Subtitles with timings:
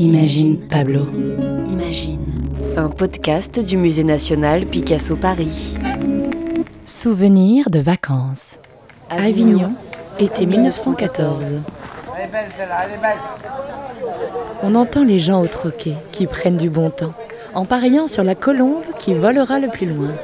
[0.00, 1.08] Imagine Pablo.
[1.68, 2.20] Imagine.
[2.76, 5.76] Un podcast du Musée national Picasso Paris.
[6.86, 8.58] Souvenirs de vacances.
[9.10, 9.72] Avignon,
[10.20, 11.62] été 1914.
[14.62, 17.14] On entend les gens au troquet qui prennent du bon temps,
[17.54, 20.14] en pariant sur la colombe qui volera le plus loin.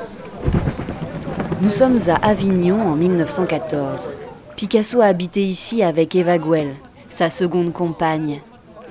[1.62, 4.12] Nous sommes à Avignon en 1914.
[4.54, 6.68] Picasso a habité ici avec Eva Guel,
[7.11, 8.41] sa seconde compagne.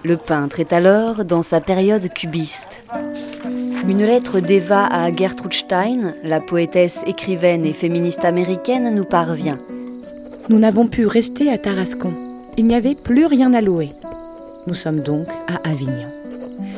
[0.06, 2.84] Le peintre est alors dans sa période cubiste.
[3.88, 9.60] Une lettre d'Eva à Gertrude Stein, la poétesse, écrivaine et féministe américaine, nous parvient.
[10.50, 12.14] Nous n'avons pu rester à Tarascon.
[12.58, 13.92] Il n'y avait plus rien à louer.
[14.68, 16.10] Nous sommes donc à Avignon.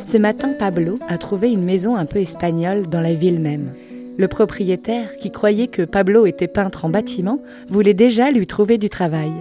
[0.06, 3.74] Ce matin, Pablo a trouvé une maison un peu espagnole dans la ville même.
[4.18, 8.90] Le propriétaire, qui croyait que Pablo était peintre en bâtiment, voulait déjà lui trouver du
[8.90, 9.32] travail.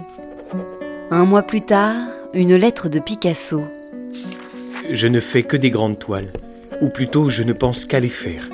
[1.11, 1.95] Un mois plus tard,
[2.33, 3.61] une lettre de Picasso.
[4.91, 6.31] Je ne fais que des grandes toiles,
[6.81, 8.47] ou plutôt je ne pense qu'à les faire.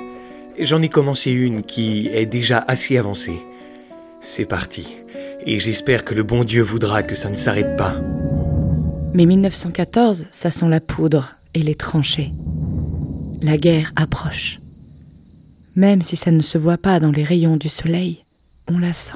[0.58, 3.40] J'en ai commencé une qui est déjà assez avancée.
[4.20, 4.88] C'est parti,
[5.46, 7.96] et j'espère que le bon Dieu voudra que ça ne s'arrête pas.
[9.14, 12.30] Mais 1914, ça sent la poudre et les tranchées.
[13.42, 14.58] La guerre approche.
[15.76, 18.24] Même si ça ne se voit pas dans les rayons du soleil,
[18.68, 19.12] on la sent.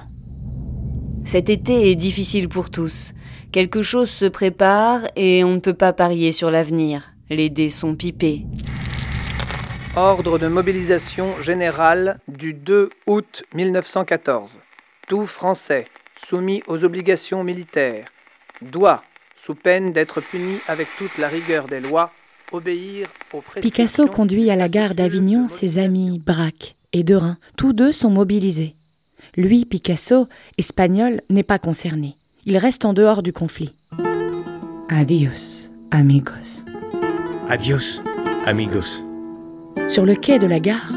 [1.27, 3.13] Cet été est difficile pour tous.
[3.51, 7.13] Quelque chose se prépare et on ne peut pas parier sur l'avenir.
[7.31, 8.47] Les dés sont pipés.
[9.97, 14.53] Ordre de mobilisation générale du 2 août 1914.
[15.09, 15.87] Tout Français
[16.29, 18.07] soumis aux obligations militaires
[18.63, 19.03] doit,
[19.45, 22.13] sous peine d'être puni avec toute la rigueur des lois,
[22.53, 27.37] obéir aux Picasso conduit à la gare d'Avignon ses amis Braque et Derain.
[27.57, 28.76] Tous deux sont mobilisés.
[29.37, 32.15] Lui, Picasso, espagnol, n'est pas concerné.
[32.47, 33.71] Il reste en dehors du conflit.
[34.89, 36.63] Adios, amigos.
[37.51, 38.01] Adios,
[38.47, 39.03] amigos.
[39.89, 40.91] Sur le quai de la gare,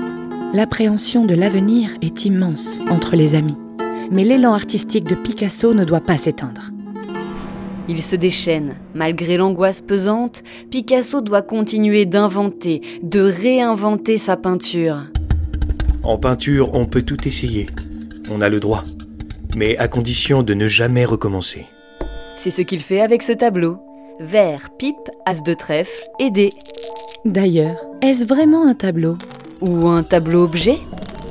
[0.53, 3.57] l'appréhension de l'avenir est immense entre les amis.
[4.09, 6.71] Mais l'élan artistique de Picasso ne doit pas s'éteindre.
[7.89, 8.75] Il se déchaîne.
[8.93, 15.07] Malgré l'angoisse pesante, Picasso doit continuer d'inventer, de réinventer sa peinture.
[16.03, 17.65] En peinture, on peut tout essayer.
[18.31, 18.83] On a le droit.
[19.55, 21.65] Mais à condition de ne jamais recommencer.
[22.35, 23.79] C'est ce qu'il fait avec ce tableau.
[24.19, 26.53] Vert, pipe, as de trèfle et dés.
[27.25, 29.17] D'ailleurs, est-ce vraiment un tableau?
[29.61, 30.77] Ou un tableau objet?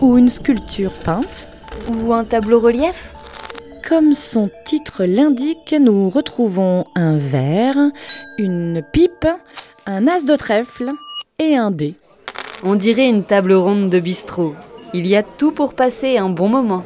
[0.00, 1.48] Ou une sculpture peinte?
[1.88, 3.15] Ou un tableau relief?
[3.88, 7.78] Comme son titre l'indique, nous retrouvons un verre,
[8.38, 9.26] une pipe,
[9.86, 10.91] un as de trèfle
[11.38, 11.94] et un dé.
[12.65, 14.54] On dirait une table ronde de bistrot.
[14.94, 16.84] Il y a tout pour passer un bon moment.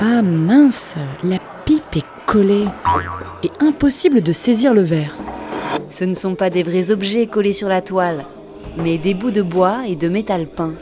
[0.00, 0.94] Ah mince,
[1.24, 2.66] la pipe est collée
[3.42, 5.16] et impossible de saisir le verre.
[5.90, 8.24] Ce ne sont pas des vrais objets collés sur la toile,
[8.76, 10.74] mais des bouts de bois et de métal peint.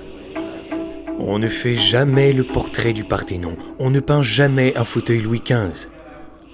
[1.19, 3.57] On ne fait jamais le portrait du Parthénon.
[3.79, 5.89] On ne peint jamais un fauteuil Louis XV.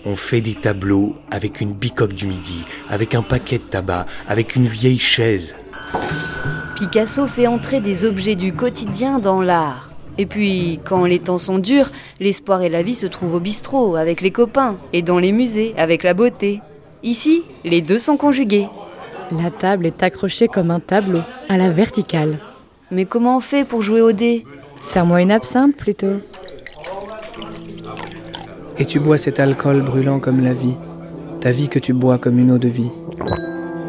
[0.05, 4.55] On fait des tableaux avec une bicoque du midi, avec un paquet de tabac, avec
[4.55, 5.57] une vieille chaise.
[6.77, 9.86] Picasso fait entrer des objets du quotidien dans l'art.
[10.19, 11.91] Et puis, quand les temps sont durs,
[12.21, 15.75] l'espoir et la vie se trouvent au bistrot, avec les copains, et dans les musées,
[15.77, 16.63] avec la beauté.
[17.03, 18.69] Ici, les deux sont conjugués.
[19.31, 22.39] La table est accrochée comme un tableau, à la verticale.
[22.91, 24.45] Mais comment on fait pour jouer au dé?
[24.81, 26.21] Serre-moi une absinthe plutôt.
[28.79, 30.77] Et tu bois cet alcool brûlant comme la vie,
[31.41, 32.91] ta vie que tu bois comme une eau de vie.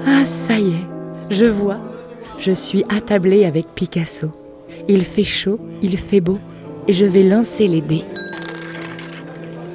[0.05, 0.85] Ah, ça y est,
[1.29, 1.77] je vois.
[2.39, 4.31] Je suis attablée avec Picasso.
[4.89, 6.39] Il fait chaud, il fait beau,
[6.87, 8.03] et je vais lancer les dés.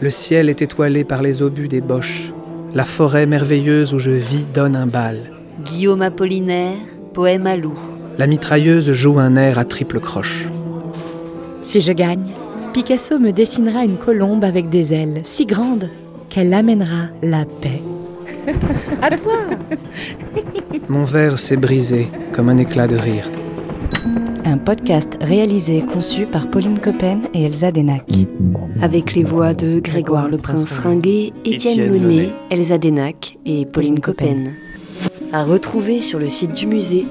[0.01, 2.31] Le ciel est étoilé par les obus des boches.
[2.75, 5.19] La forêt merveilleuse où je vis donne un bal.
[5.65, 6.79] Guillaume Apollinaire,
[7.13, 7.79] poème à loup.
[8.19, 10.47] La mitrailleuse joue un air à triple croche.
[11.63, 12.33] Si je gagne,
[12.73, 15.91] Picasso me dessinera une colombe avec des ailes si grandes
[16.31, 17.83] qu'elle amènera la paix.
[19.03, 19.41] à toi
[20.89, 23.29] Mon verre s'est brisé comme un éclat de rire.
[24.45, 28.05] Un podcast réalisé et conçu par Pauline Coppen et Elsa Denac.
[28.81, 34.53] Avec les voix de Grégoire le Prince Ringuet, Étienne Monet, Elsa Denac et Pauline Coppen.
[35.33, 37.07] À retrouver sur le site du musée